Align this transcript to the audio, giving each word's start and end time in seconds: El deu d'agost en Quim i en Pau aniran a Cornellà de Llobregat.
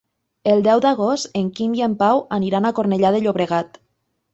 El 0.53 0.63
deu 0.67 0.81
d'agost 0.85 1.37
en 1.43 1.53
Quim 1.61 1.77
i 1.83 1.85
en 1.91 1.95
Pau 2.03 2.25
aniran 2.41 2.71
a 2.73 2.77
Cornellà 2.81 3.17
de 3.19 3.25
Llobregat. 3.27 3.85